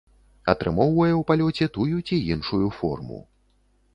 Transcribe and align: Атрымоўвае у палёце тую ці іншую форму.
Атрымоўвае 0.53 1.09
у 1.17 1.19
палёце 1.31 1.67
тую 1.77 1.97
ці 2.07 2.17
іншую 2.37 2.67
форму. 2.81 3.21